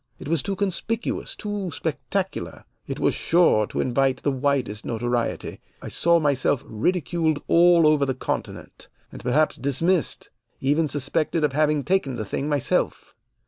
It 0.17 0.27
was 0.27 0.41
too 0.41 0.55
conspicuous, 0.55 1.35
too 1.35 1.69
spectacular. 1.69 2.65
It 2.87 2.99
was 2.99 3.13
sure 3.13 3.67
to 3.67 3.79
invite 3.79 4.23
the 4.23 4.31
widest 4.31 4.83
notoriety. 4.83 5.61
I 5.79 5.89
saw 5.89 6.19
myself 6.19 6.63
ridiculed 6.65 7.39
all 7.47 7.85
over 7.85 8.07
the 8.07 8.15
Continent, 8.15 8.89
and 9.11 9.21
perhaps 9.21 9.57
dismissed, 9.57 10.31
even 10.59 10.87
suspected 10.87 11.43
of 11.43 11.53
having 11.53 11.83
taken 11.83 12.15
the 12.15 12.25
thing 12.25 12.49
myself. 12.49 13.13